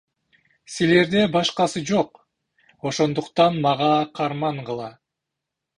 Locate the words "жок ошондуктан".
1.91-3.61